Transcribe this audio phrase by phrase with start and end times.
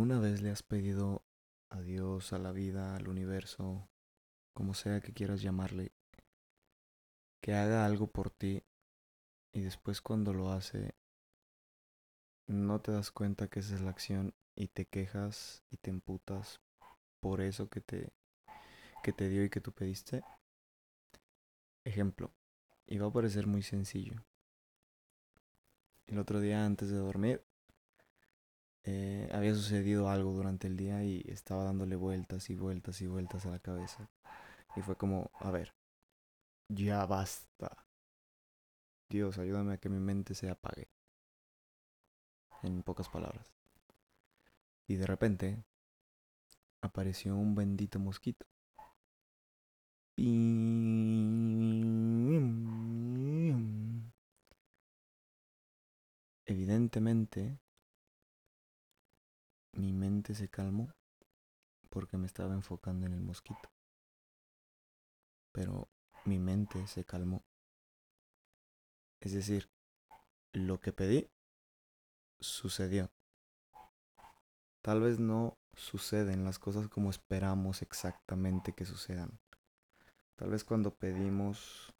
[0.00, 1.22] ¿Alguna vez le has pedido
[1.68, 3.86] a Dios, a la vida, al universo,
[4.54, 5.92] como sea que quieras llamarle,
[7.42, 8.62] que haga algo por ti
[9.52, 10.94] y después cuando lo hace
[12.46, 16.62] no te das cuenta que esa es la acción y te quejas y te emputas
[17.20, 18.10] por eso que te
[19.02, 20.22] que te dio y que tú pediste?
[21.84, 22.32] Ejemplo,
[22.86, 24.24] y va a parecer muy sencillo.
[26.06, 27.49] El otro día antes de dormir
[28.84, 33.46] eh, había sucedido algo durante el día y estaba dándole vueltas y vueltas y vueltas
[33.46, 34.08] a la cabeza.
[34.76, 35.74] Y fue como, a ver,
[36.68, 37.86] ya basta.
[39.10, 40.88] Dios, ayúdame a que mi mente se apague.
[42.62, 43.52] En pocas palabras.
[44.86, 45.64] Y de repente
[46.82, 48.46] apareció un bendito mosquito.
[56.44, 57.58] Evidentemente,
[59.80, 60.92] mi mente se calmó
[61.88, 63.70] porque me estaba enfocando en el mosquito.
[65.52, 65.88] Pero
[66.24, 67.44] mi mente se calmó.
[69.20, 69.70] Es decir,
[70.52, 71.28] lo que pedí
[72.38, 73.10] sucedió.
[74.82, 79.38] Tal vez no suceden las cosas como esperamos exactamente que sucedan.
[80.36, 81.94] Tal vez cuando pedimos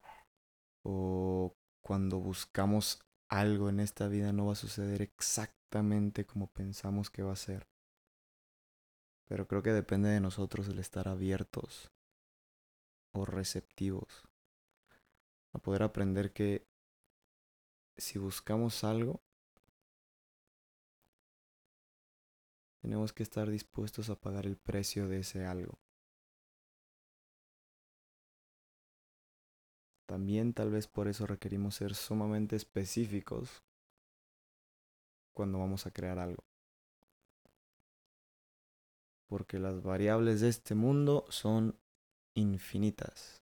[0.83, 7.23] o cuando buscamos algo en esta vida no va a suceder exactamente como pensamos que
[7.23, 7.70] va a ser.
[9.31, 11.89] Pero creo que depende de nosotros el estar abiertos
[13.13, 14.27] o receptivos
[15.53, 16.67] a poder aprender que
[17.95, 19.21] si buscamos algo,
[22.81, 25.79] tenemos que estar dispuestos a pagar el precio de ese algo.
[30.07, 33.63] También tal vez por eso requerimos ser sumamente específicos
[35.33, 36.50] cuando vamos a crear algo.
[39.31, 41.79] Porque las variables de este mundo son
[42.35, 43.41] infinitas.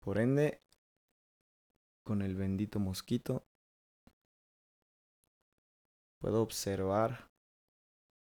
[0.00, 0.60] Por ende,
[2.02, 3.46] con el bendito mosquito,
[6.18, 7.30] puedo observar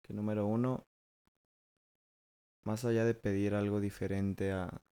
[0.04, 0.86] que número uno,
[2.64, 4.84] más allá de pedir algo diferente a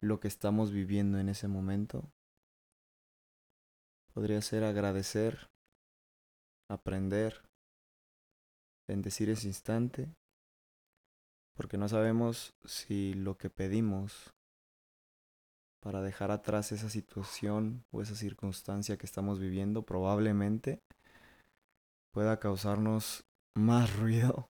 [0.00, 2.12] lo que estamos viviendo en ese momento,
[4.12, 5.48] podría ser agradecer,
[6.68, 7.51] aprender,
[8.88, 10.14] bendecir ese instante,
[11.54, 14.34] porque no sabemos si lo que pedimos
[15.82, 20.80] para dejar atrás esa situación o esa circunstancia que estamos viviendo probablemente
[22.12, 24.48] pueda causarnos más ruido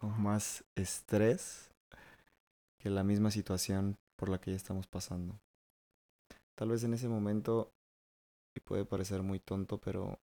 [0.00, 1.70] o más estrés
[2.78, 5.40] que la misma situación por la que ya estamos pasando.
[6.56, 7.72] Tal vez en ese momento,
[8.56, 10.18] y puede parecer muy tonto, pero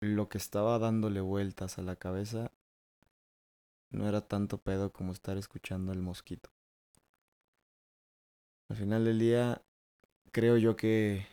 [0.00, 2.50] lo que estaba dándole vueltas a la cabeza
[3.90, 6.50] no era tanto pedo como estar escuchando el mosquito.
[8.70, 9.62] Al final del día,
[10.32, 11.26] creo yo que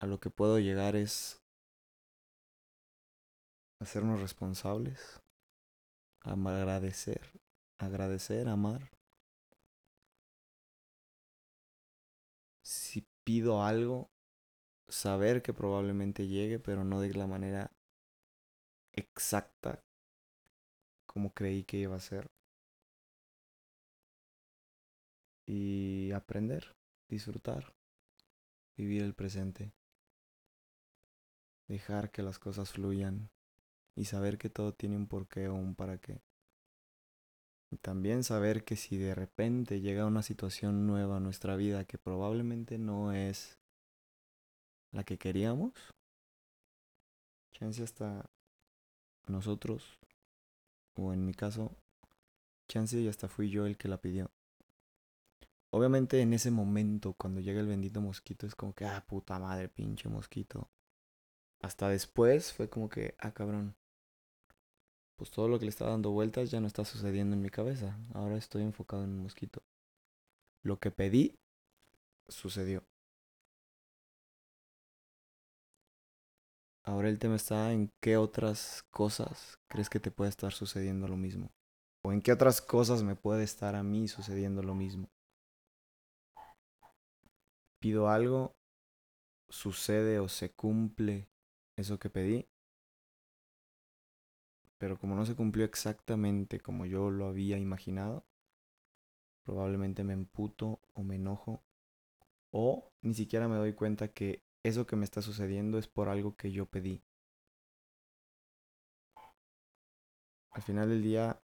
[0.00, 1.40] a lo que puedo llegar es
[3.80, 5.22] hacernos responsables,
[6.20, 7.40] agradecer,
[7.78, 8.90] agradecer, amar.
[12.64, 14.10] Si pido algo,
[14.92, 17.72] saber que probablemente llegue, pero no de la manera
[18.92, 19.82] exacta
[21.06, 22.30] como creí que iba a ser.
[25.46, 26.76] Y aprender,
[27.08, 27.74] disfrutar,
[28.76, 29.72] vivir el presente,
[31.68, 33.30] dejar que las cosas fluyan
[33.96, 36.22] y saber que todo tiene un porqué o un para qué.
[37.70, 41.98] Y también saber que si de repente llega una situación nueva a nuestra vida que
[41.98, 43.61] probablemente no es
[44.92, 45.72] la que queríamos,
[47.52, 48.30] chance hasta
[49.26, 49.98] nosotros,
[50.94, 51.74] o en mi caso,
[52.68, 54.30] chance y hasta fui yo el que la pidió.
[55.70, 59.68] Obviamente en ese momento, cuando llega el bendito mosquito, es como que, ah, puta madre,
[59.68, 60.68] pinche mosquito.
[61.62, 63.74] Hasta después fue como que, ah, cabrón,
[65.16, 67.96] pues todo lo que le estaba dando vueltas ya no está sucediendo en mi cabeza.
[68.12, 69.62] Ahora estoy enfocado en un mosquito.
[70.62, 71.38] Lo que pedí
[72.28, 72.84] sucedió.
[76.84, 81.16] Ahora el tema está en qué otras cosas crees que te puede estar sucediendo lo
[81.16, 81.50] mismo.
[82.04, 85.08] O en qué otras cosas me puede estar a mí sucediendo lo mismo.
[87.78, 88.54] Pido algo,
[89.48, 91.28] sucede o se cumple
[91.76, 92.48] eso que pedí
[94.82, 98.26] pero como no se cumplió exactamente como yo lo había imaginado,
[99.44, 101.62] probablemente me emputo o me enojo
[102.50, 106.36] O ni siquiera me doy cuenta que eso que me está sucediendo es por algo
[106.36, 107.02] que yo pedí.
[110.50, 111.42] Al final del día,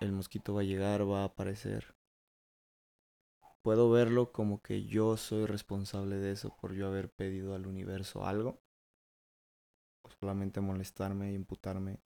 [0.00, 1.94] el mosquito va a llegar, va a aparecer.
[3.62, 8.24] Puedo verlo como que yo soy responsable de eso por yo haber pedido al universo
[8.24, 8.60] algo.
[10.02, 12.00] O solamente molestarme y imputarme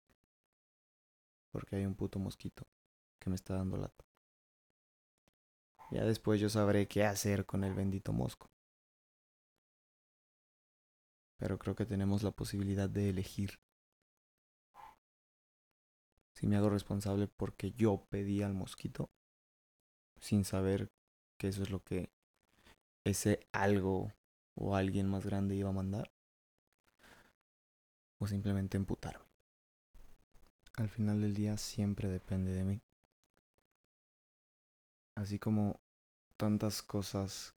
[1.52, 2.67] porque hay un puto mosquito
[3.19, 4.05] que me está dando lata.
[5.90, 8.50] Ya después yo sabré qué hacer con el bendito mosco.
[11.43, 13.59] Pero creo que tenemos la posibilidad de elegir.
[16.37, 19.11] Si me hago responsable porque yo pedí al mosquito
[20.21, 20.93] sin saber
[21.41, 22.12] que eso es lo que
[23.05, 24.12] ese algo
[24.55, 26.12] o alguien más grande iba a mandar.
[28.21, 29.27] O simplemente emputarme.
[30.77, 32.81] Al final del día siempre depende de mí.
[35.17, 35.81] Así como
[36.37, 37.56] tantas cosas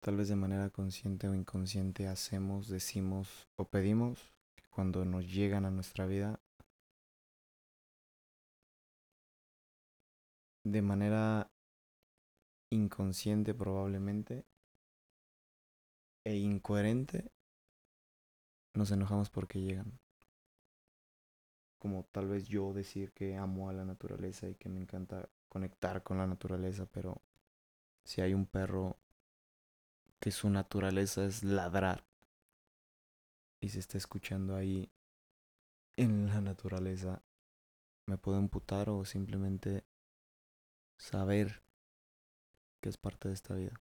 [0.00, 5.64] tal vez de manera consciente o inconsciente hacemos, decimos o pedimos, que cuando nos llegan
[5.64, 6.40] a nuestra vida,
[10.64, 11.50] de manera
[12.70, 14.44] inconsciente probablemente
[16.24, 17.30] e incoherente,
[18.74, 19.98] nos enojamos porque llegan.
[21.78, 26.02] Como tal vez yo decir que amo a la naturaleza y que me encanta conectar
[26.02, 27.22] con la naturaleza, pero
[28.04, 28.96] si hay un perro
[30.20, 32.04] que su naturaleza es ladrar
[33.60, 34.90] y se está escuchando ahí
[35.96, 37.22] en la naturaleza,
[38.06, 39.84] me puedo emputar o simplemente
[40.96, 41.62] saber
[42.80, 43.80] que es parte de esta vida.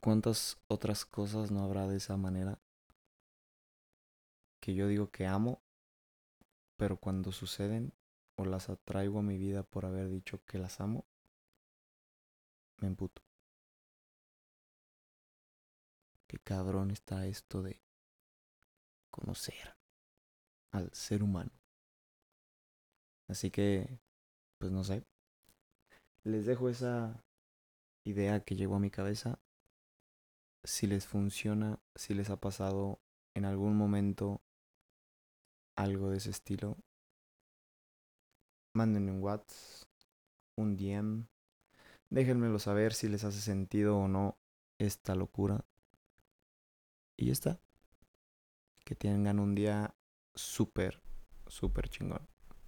[0.00, 2.60] ¿Cuántas otras cosas no habrá de esa manera
[4.60, 5.62] que yo digo que amo,
[6.76, 7.92] pero cuando suceden
[8.36, 11.06] o las atraigo a mi vida por haber dicho que las amo,
[12.78, 13.22] me emputo.
[16.26, 17.80] Qué cabrón está esto de
[19.10, 19.76] conocer
[20.72, 21.52] al ser humano.
[23.28, 24.00] Así que,
[24.58, 25.04] pues no sé.
[26.24, 27.24] Les dejo esa
[28.04, 29.38] idea que llegó a mi cabeza.
[30.64, 33.00] Si les funciona, si les ha pasado
[33.34, 34.42] en algún momento
[35.76, 36.76] algo de ese estilo,
[38.74, 39.88] mándenme un WhatsApp,
[40.56, 41.28] un DM,
[42.10, 44.38] déjenmelo saber si les hace sentido o no
[44.78, 45.64] esta locura.
[47.16, 47.60] Y ya está.
[48.84, 49.94] Que tengan un día
[50.34, 51.02] súper,
[51.46, 52.28] súper chingón.